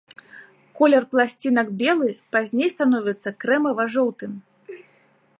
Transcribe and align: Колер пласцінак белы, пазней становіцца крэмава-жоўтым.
Колер 0.77 1.03
пласцінак 1.15 1.67
белы, 1.81 2.07
пазней 2.35 2.69
становіцца 2.75 3.29
крэмава-жоўтым. 3.45 4.33